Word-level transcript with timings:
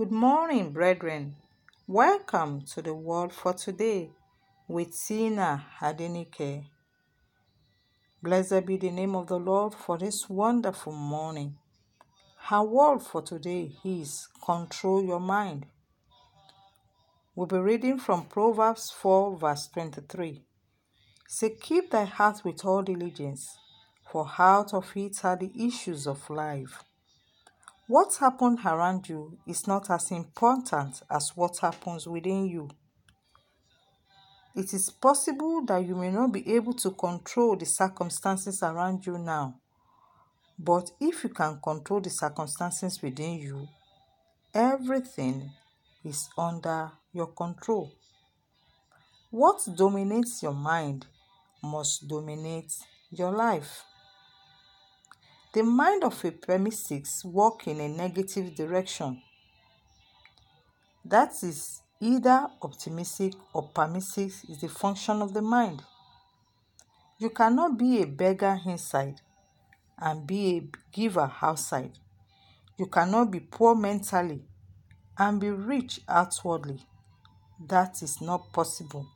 Good 0.00 0.12
morning, 0.12 0.72
brethren. 0.72 1.36
Welcome 1.86 2.62
to 2.72 2.80
the 2.80 2.94
Word 2.94 3.34
for 3.34 3.52
Today 3.52 4.08
with 4.66 4.98
Tina 4.98 5.66
Adenike. 5.78 6.64
Blessed 8.22 8.64
be 8.64 8.78
the 8.78 8.92
name 8.92 9.14
of 9.14 9.26
the 9.26 9.38
Lord 9.38 9.74
for 9.74 9.98
this 9.98 10.26
wonderful 10.26 10.94
morning. 10.94 11.56
Our 12.50 12.64
word 12.64 13.02
for 13.02 13.20
today 13.20 13.72
is 13.84 14.26
Control 14.42 15.04
Your 15.04 15.20
Mind. 15.20 15.66
We'll 17.34 17.46
be 17.46 17.58
reading 17.58 17.98
from 17.98 18.24
Proverbs 18.24 18.90
4, 18.90 19.36
verse 19.36 19.68
23. 19.68 20.40
Say, 21.28 21.56
Keep 21.60 21.90
thy 21.90 22.04
heart 22.04 22.42
with 22.42 22.64
all 22.64 22.80
diligence, 22.80 23.54
for 24.10 24.30
out 24.38 24.72
of 24.72 24.96
it 24.96 25.22
are 25.26 25.36
the 25.36 25.52
issues 25.54 26.06
of 26.06 26.30
life. 26.30 26.84
What 27.90 28.14
happened 28.20 28.60
around 28.64 29.08
you 29.08 29.36
is 29.48 29.66
not 29.66 29.90
as 29.90 30.12
important 30.12 31.02
as 31.10 31.32
what 31.34 31.58
happens 31.58 32.06
within 32.06 32.46
you. 32.46 32.70
It 34.54 34.72
is 34.72 34.90
possible 34.90 35.64
that 35.66 35.84
you 35.84 35.96
may 35.96 36.12
not 36.12 36.30
be 36.30 36.54
able 36.54 36.74
to 36.74 36.92
control 36.92 37.56
the 37.56 37.66
circumstances 37.66 38.62
around 38.62 39.04
you 39.06 39.18
now, 39.18 39.56
but 40.56 40.92
if 41.00 41.24
you 41.24 41.30
can 41.30 41.58
control 41.60 42.00
the 42.00 42.10
circumstances 42.10 43.02
within 43.02 43.40
you, 43.40 43.66
everything 44.54 45.50
is 46.04 46.28
under 46.38 46.92
your 47.12 47.32
control. 47.32 47.90
What 49.32 49.66
dominates 49.74 50.44
your 50.44 50.54
mind 50.54 51.06
must 51.60 52.06
dominate 52.06 52.72
your 53.10 53.32
life. 53.32 53.82
The 55.52 55.64
mind 55.64 56.04
of 56.04 56.24
a 56.24 56.30
premises 56.30 57.24
work 57.24 57.66
in 57.66 57.80
a 57.80 57.88
negative 57.88 58.54
direction. 58.54 59.20
That 61.04 61.32
is 61.42 61.82
either 62.00 62.46
optimistic 62.62 63.32
or 63.52 63.68
permissive 63.68 64.32
is 64.48 64.60
the 64.60 64.68
function 64.68 65.20
of 65.20 65.34
the 65.34 65.42
mind. 65.42 65.82
You 67.18 67.30
cannot 67.30 67.76
be 67.76 68.00
a 68.00 68.06
beggar 68.06 68.60
inside 68.64 69.22
and 69.98 70.24
be 70.24 70.56
a 70.56 70.68
giver 70.92 71.32
outside. 71.42 71.98
You 72.78 72.86
cannot 72.86 73.32
be 73.32 73.40
poor 73.40 73.74
mentally 73.74 74.44
and 75.18 75.40
be 75.40 75.50
rich 75.50 76.00
outwardly. 76.08 76.78
That 77.68 78.02
is 78.02 78.20
not 78.20 78.52
possible. 78.52 79.06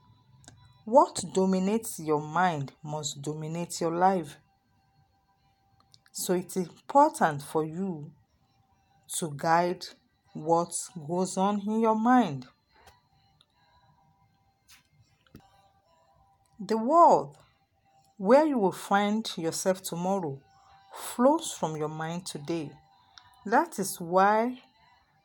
What 0.85 1.23
dominates 1.33 2.01
your 2.01 2.21
mind 2.21 2.73
must 2.83 3.23
dominate 3.23 3.81
your 3.81 3.95
life. 3.97 4.37
So 6.17 6.33
it's 6.35 6.57
important 6.57 7.43
for 7.43 7.65
you 7.65 8.13
to 9.19 9.33
guide 9.37 9.85
what 10.33 10.73
goes 11.09 11.37
on 11.37 11.61
in 11.67 11.81
your 11.81 11.97
mind. 11.97 12.47
The 16.61 16.79
world 16.79 17.37
where 18.17 18.47
you 18.47 18.59
will 18.59 18.71
find 18.71 19.29
yourself 19.37 19.83
tomorrow 19.83 20.41
flows 20.95 21.51
from 21.51 21.77
your 21.77 21.89
mind 21.89 22.27
today. 22.27 22.71
That 23.45 23.81
is 23.81 24.01
why 24.01 24.61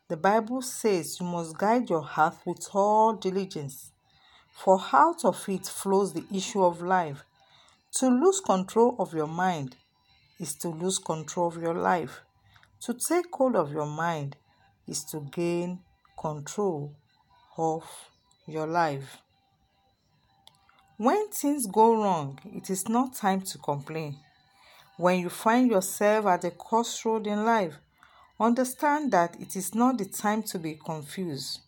the 0.08 0.18
Bible 0.18 0.64
says 0.64 1.20
you 1.20 1.28
must 1.28 1.56
guide 1.56 1.88
your 1.92 2.02
heart 2.02 2.38
with 2.48 2.68
all 2.74 3.14
diligence, 3.14 3.92
for 4.52 4.84
out 4.92 5.24
of 5.24 5.48
it 5.48 5.68
flows 5.68 6.14
the 6.14 6.26
issue 6.34 6.64
of 6.64 6.82
life. 6.82 7.24
To 8.00 8.08
lose 8.08 8.42
control 8.42 8.96
of 8.98 9.14
your 9.14 9.28
mind 9.28 9.76
is 10.40 10.56
to 10.56 10.70
lose 10.70 10.98
control 10.98 11.48
of 11.48 11.62
your 11.62 11.74
life. 11.74 12.22
To 12.82 12.94
take 12.94 13.26
hold 13.34 13.56
of 13.56 13.72
your 13.72 13.86
mind 13.86 14.38
is 14.88 15.04
to 15.06 15.20
gain 15.32 15.80
control 16.18 16.96
of 17.58 17.84
your 18.48 18.66
life. 18.66 19.18
When 20.98 21.30
things 21.30 21.68
go 21.68 21.96
wrong, 21.96 22.40
it 22.46 22.70
is 22.70 22.88
not 22.90 23.16
time 23.16 23.42
to 23.42 23.58
complain. 23.58 24.18
When 24.98 25.20
you 25.20 25.30
find 25.30 25.70
yourself 25.70 26.26
at 26.26 26.44
a 26.44 26.52
crossroad 26.52 27.28
in 27.28 27.46
life, 27.46 27.80
understand 28.40 29.12
that 29.12 29.40
it 29.40 29.56
is 29.56 29.76
not 29.76 29.98
the 29.98 30.06
time 30.06 30.44
to 30.44 30.60
be 30.60 30.76
confused. 30.76 31.60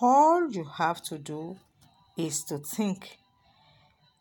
All 0.00 0.50
you 0.50 0.64
have 0.64 1.02
to 1.04 1.18
do 1.18 1.56
is 2.16 2.42
to 2.44 2.58
think. 2.58 3.18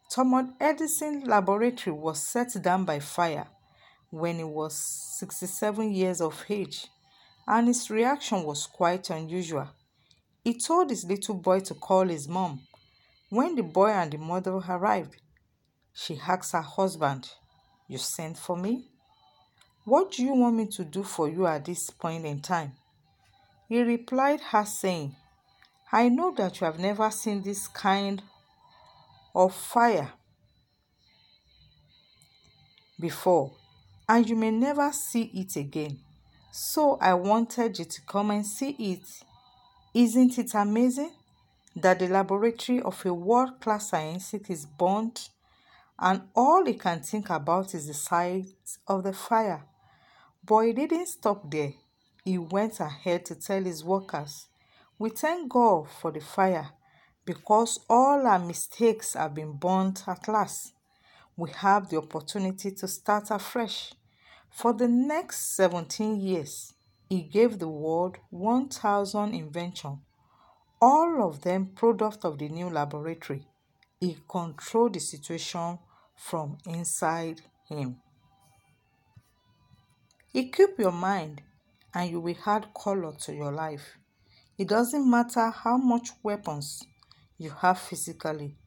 Thomas 0.09 0.51
Edison 0.59 1.24
laboratory 1.25 1.95
was 1.95 2.28
set 2.28 2.50
down 2.62 2.85
by 2.85 3.00
fire 3.00 3.47
when 4.11 4.38
he 4.38 4.44
was 4.44 4.75
67 5.19 5.91
years 5.91 6.22
of 6.22 6.45
age, 6.49 6.88
and 7.47 7.67
his 7.67 7.89
reaction 7.89 8.44
was 8.44 8.67
quite 8.67 9.09
unusual. 9.09 9.69
He 10.44 10.59
told 10.59 10.89
his 10.89 11.05
little 11.05 11.35
boy 11.35 11.61
to 11.61 11.73
call 11.73 12.07
his 12.07 12.27
mom. 12.27 12.61
When 13.29 13.55
the 13.55 13.63
boy 13.63 13.89
and 13.89 14.11
the 14.11 14.17
mother 14.17 14.51
arrived, 14.51 15.16
she 15.94 16.19
asked 16.27 16.51
her 16.51 16.61
husband, 16.61 17.31
You 17.88 17.97
sent 17.97 18.38
for 18.38 18.57
me? 18.57 18.85
What 19.85 20.11
do 20.11 20.23
you 20.23 20.33
want 20.33 20.57
me 20.57 20.67
to 20.67 20.83
do 20.83 21.03
for 21.03 21.29
you 21.29 21.47
at 21.47 21.66
this 21.66 21.89
point 21.89 22.25
in 22.25 22.41
time? 22.41 22.73
He 23.69 23.81
replied 23.81 24.41
her 24.51 24.66
saying, 24.66 25.16
I 25.91 26.09
know 26.09 26.33
that 26.35 26.59
you 26.59 26.66
have 26.66 26.79
never 26.79 27.09
seen 27.09 27.41
this 27.41 27.67
kind 27.67 28.21
of 29.33 29.55
fire 29.55 30.11
before 33.00 33.53
and 34.11 34.29
you 34.29 34.35
may 34.35 34.51
never 34.51 34.91
see 34.91 35.31
it 35.33 35.55
again. 35.55 35.97
So 36.51 36.97
I 36.99 37.13
wanted 37.13 37.79
you 37.79 37.85
to 37.85 38.01
come 38.01 38.31
and 38.31 38.45
see 38.45 38.72
it. 38.72 39.05
Isn't 39.94 40.38
it 40.38 40.53
amazing 40.53 41.13
that 41.77 41.99
the 41.99 42.09
laboratory 42.09 42.81
of 42.81 43.05
a 43.05 43.13
world 43.13 43.61
class 43.61 43.91
scientist 43.91 44.50
is 44.50 44.66
burnt 44.66 45.29
and 45.97 46.23
all 46.35 46.66
he 46.66 46.73
can 46.73 47.00
think 47.00 47.29
about 47.29 47.73
is 47.73 47.88
the 47.88 47.94
sight 47.94 48.47
of 48.85 49.03
the 49.03 49.13
fire? 49.13 49.63
But 50.45 50.66
he 50.66 50.73
didn't 50.73 51.07
stop 51.07 51.50
there. 51.50 51.71
He 52.25 52.38
went 52.38 52.81
ahead 52.81 53.23
to 53.27 53.35
tell 53.35 53.63
his 53.63 53.81
workers, 53.81 54.47
We 55.00 55.11
thank 55.11 55.50
God 55.50 55.88
for 55.89 56.11
the 56.11 56.19
fire 56.19 56.71
because 57.23 57.79
all 57.89 58.27
our 58.27 58.39
mistakes 58.39 59.13
have 59.13 59.35
been 59.35 59.53
burnt 59.53 60.03
at 60.05 60.27
last. 60.27 60.73
We 61.38 61.51
have 61.51 61.88
the 61.88 62.00
opportunity 62.00 62.71
to 62.71 62.89
start 62.89 63.31
afresh. 63.31 63.94
For 64.51 64.73
the 64.73 64.88
next 64.88 65.56
17 65.56 66.19
years, 66.19 66.73
he 67.09 67.23
gave 67.23 67.57
the 67.57 67.67
world 67.67 68.17
1,000 68.29 69.34
inventions, 69.34 70.00
all 70.81 71.28
of 71.28 71.41
them 71.41 71.72
product 71.75 72.25
of 72.25 72.38
the 72.38 72.50
new 72.50 72.69
laboratory. 72.69 73.47
He 74.00 74.17
controlled 74.29 74.94
the 74.94 75.00
situation 75.00 75.79
from 76.16 76.57
inside 76.66 77.41
him. 77.67 77.97
Equip 80.34 80.79
your 80.79 80.91
mind 80.91 81.41
and 81.94 82.09
you 82.09 82.19
will 82.19 82.38
add 82.45 82.73
color 82.73 83.13
to 83.22 83.33
your 83.33 83.51
life. 83.51 83.97
It 84.57 84.68
doesn't 84.68 85.09
matter 85.09 85.50
how 85.50 85.78
much 85.78 86.12
weapons 86.23 86.83
you 87.38 87.50
have 87.50 87.79
physically. 87.79 88.57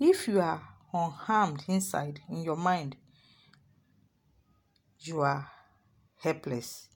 If 0.00 0.28
you 0.28 0.40
are 0.40 0.62
unharmed 0.92 1.64
inside 1.68 2.20
in 2.28 2.42
your 2.42 2.56
mind, 2.56 2.96
you 5.06 5.20
are 5.20 5.48
helpless. 6.20 6.88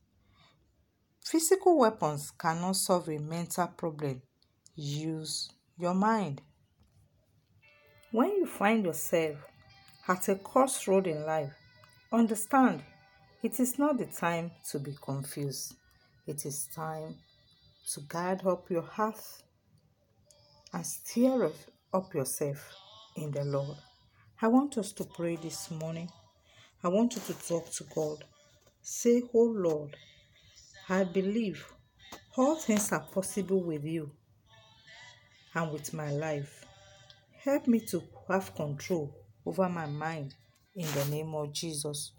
Physical 1.25 1.79
weapons 1.79 2.33
cannot 2.33 2.77
solve 2.77 3.09
a 3.09 3.19
mental 3.19 3.69
problem. 3.69 4.23
Use 4.75 5.51
your 5.79 5.95
mind. 5.95 6.43
When 8.13 8.31
you 8.31 8.47
find 8.47 8.85
yourself 8.85 9.37
at 10.09 10.29
a 10.29 10.35
crossroad 10.35 11.07
in 11.07 11.25
life, 11.25 11.53
understand 12.13 12.83
it 13.43 13.61
is 13.61 13.79
not 13.79 13.99
the 13.99 14.07
time 14.07 14.51
to 14.71 14.79
be 14.79 14.97
confused. 15.01 15.75
It 16.27 16.45
is 16.45 16.69
time 16.75 17.15
to 17.93 18.01
guard 18.03 18.45
up 18.47 18.71
your 18.71 18.83
heart 18.83 19.21
and 20.73 20.85
steer 20.85 21.51
up 21.93 22.15
yourself 22.15 22.75
in 23.17 23.31
the 23.31 23.45
Lord. 23.45 23.77
I 24.43 24.49
want 24.49 24.79
us 24.79 24.93
to 24.93 25.05
pray 25.05 25.37
this 25.37 25.71
morning. 25.71 26.09
I 26.83 26.89
want 26.89 27.15
you 27.15 27.21
to 27.27 27.35
talk 27.47 27.71
to 27.73 27.85
God. 27.95 28.25
Say, 28.81 29.23
Oh 29.35 29.55
Lord, 29.55 29.97
I 30.89 31.05
believe 31.05 31.65
all 32.37 32.57
things 32.57 32.91
are 32.91 33.05
possible 33.13 33.63
with 33.63 33.85
you 33.85 34.11
and 35.55 35.71
with 35.73 35.93
my 35.93 36.11
life. 36.11 36.65
Help 37.45 37.67
me 37.67 37.81
to 37.91 38.03
have 38.29 38.55
control 38.55 39.15
over 39.45 39.69
my 39.69 39.87
mind 39.87 40.35
in 40.75 40.87
the 40.95 41.05
name 41.11 41.35
of 41.35 41.53
Jesus. 41.53 42.13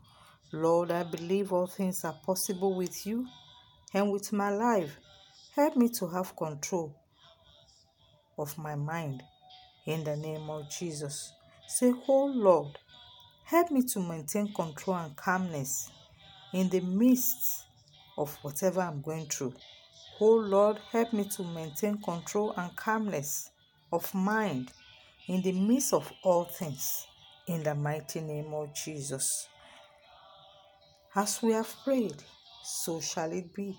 Lord, 0.52 0.92
I 0.92 1.04
believe 1.04 1.52
all 1.52 1.68
things 1.68 2.06
are 2.06 2.16
possible 2.24 2.76
with 2.76 3.06
you 3.08 3.26
and 3.94 4.12
with 4.12 4.32
my 4.32 4.52
life. 4.52 4.96
Help 5.56 5.76
me 5.76 5.90
to 5.90 6.08
have 6.08 6.36
control 6.36 6.96
of 8.38 8.56
my 8.58 8.76
mind 8.76 9.24
in 9.88 10.04
the 10.04 10.16
name 10.16 10.50
of 10.50 10.70
Jesus. 10.70 11.34
Say, 11.68 11.94
Oh 12.08 12.26
Lord, 12.26 12.78
help 13.52 13.70
me 13.70 13.82
to 13.84 14.00
maintain 14.00 14.48
control 14.54 14.96
and 14.96 15.14
calmness 15.18 15.92
in 16.54 16.70
the 16.70 16.80
midst 16.80 17.66
of 18.18 18.34
whatever 18.44 18.80
I'm 18.80 19.02
going 19.02 19.26
through. 19.26 19.54
Oh 20.22 20.36
Lord, 20.36 20.80
help 20.90 21.12
me 21.12 21.26
to 21.36 21.44
maintain 21.44 22.02
control 22.02 22.54
and 22.56 22.74
calmness 22.78 23.52
of 23.92 24.14
mind 24.16 24.72
in 25.28 25.42
the 25.42 25.52
midst 25.52 25.92
of 25.92 26.10
all 26.24 26.46
things. 26.46 27.06
In 27.46 27.62
the 27.62 27.76
mighty 27.76 28.22
name 28.22 28.54
of 28.54 28.74
Jesus. 28.74 29.50
As 31.14 31.42
we 31.44 31.52
have 31.52 31.76
prayed, 31.84 32.24
so 32.64 33.02
shall 33.02 33.34
it 33.34 33.54
be. 33.54 33.76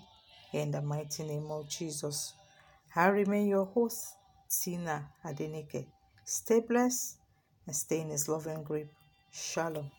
In 0.53 0.69
the 0.69 0.83
mighty 0.83 1.23
name 1.23 1.49
of 1.49 1.67
Jesus. 1.67 2.35
I 2.95 3.07
remain 3.07 3.47
your 3.47 3.65
host, 3.65 4.13
Tina 4.51 5.09
Adenike. 5.25 5.87
Stay 6.25 6.59
blessed 6.59 7.17
and 7.65 7.75
stay 7.75 8.01
in 8.01 8.11
his 8.11 8.29
loving 8.29 8.61
grip. 8.63 8.91
Shalom. 9.33 9.89